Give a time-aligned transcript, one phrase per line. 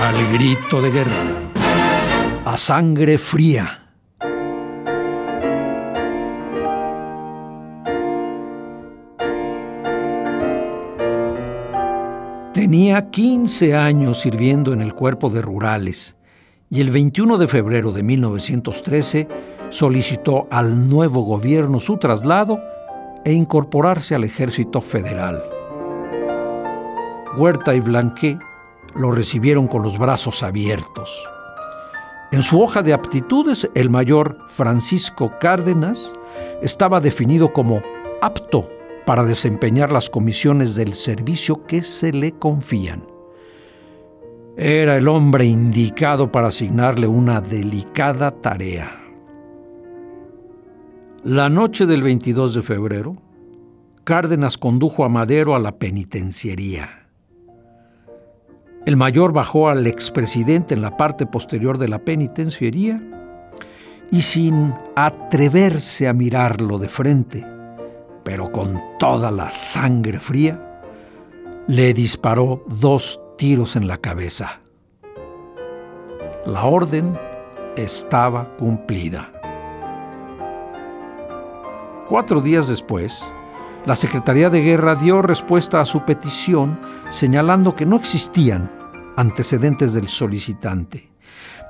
[0.00, 1.10] Al grito de guerra.
[2.44, 3.90] A sangre fría.
[12.52, 16.16] Tenía 15 años sirviendo en el cuerpo de rurales
[16.70, 19.26] y el 21 de febrero de 1913
[19.68, 22.60] solicitó al nuevo gobierno su traslado
[23.24, 25.42] e incorporarse al ejército federal.
[27.36, 28.38] Huerta y Blanqué
[28.94, 31.28] lo recibieron con los brazos abiertos.
[32.30, 36.12] En su hoja de aptitudes, el mayor Francisco Cárdenas
[36.60, 37.82] estaba definido como
[38.20, 38.68] apto
[39.06, 43.06] para desempeñar las comisiones del servicio que se le confían.
[44.58, 49.00] Era el hombre indicado para asignarle una delicada tarea.
[51.24, 53.16] La noche del 22 de febrero,
[54.04, 57.07] Cárdenas condujo a Madero a la penitenciaría.
[58.88, 63.02] El mayor bajó al expresidente en la parte posterior de la penitenciaría
[64.10, 67.46] y sin atreverse a mirarlo de frente,
[68.24, 70.80] pero con toda la sangre fría,
[71.66, 74.62] le disparó dos tiros en la cabeza.
[76.46, 77.14] La orden
[77.76, 79.30] estaba cumplida.
[82.08, 83.34] Cuatro días después,
[83.84, 88.77] la Secretaría de Guerra dio respuesta a su petición señalando que no existían
[89.18, 91.10] antecedentes del solicitante.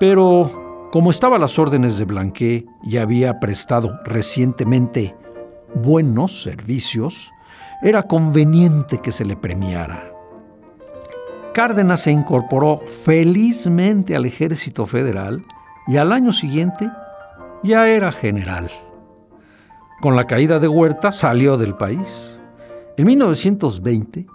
[0.00, 5.16] Pero como estaba las órdenes de Blanqué y había prestado recientemente
[5.74, 7.30] buenos servicios,
[7.82, 10.12] era conveniente que se le premiara.
[11.54, 15.44] Cárdenas se incorporó felizmente al ejército federal
[15.86, 16.90] y al año siguiente
[17.62, 18.70] ya era general.
[20.00, 22.40] Con la caída de Huerta salió del país.
[22.96, 24.26] En 1920,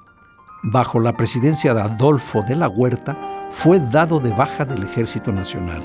[0.63, 5.83] bajo la presidencia de Adolfo de la Huerta, fue dado de baja del Ejército Nacional,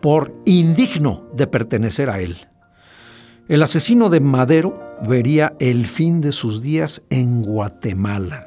[0.00, 2.36] por indigno de pertenecer a él.
[3.48, 8.46] El asesino de Madero vería el fin de sus días en Guatemala.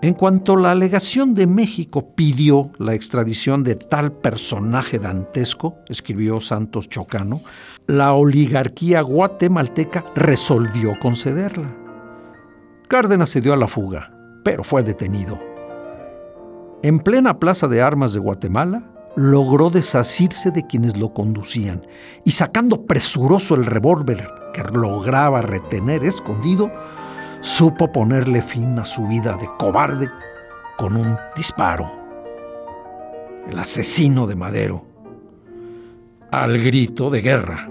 [0.00, 6.88] En cuanto la alegación de México pidió la extradición de tal personaje dantesco, escribió Santos
[6.88, 7.42] Chocano,
[7.88, 11.87] la oligarquía guatemalteca resolvió concederla.
[12.88, 14.10] Cárdenas se dio a la fuga,
[14.42, 15.38] pero fue detenido.
[16.82, 18.82] En plena plaza de armas de Guatemala,
[19.14, 21.82] logró desasirse de quienes lo conducían
[22.24, 26.72] y sacando presuroso el revólver que lograba retener escondido,
[27.40, 30.08] supo ponerle fin a su vida de cobarde
[30.78, 31.92] con un disparo.
[33.50, 34.86] El asesino de Madero,
[36.30, 37.70] al grito de guerra.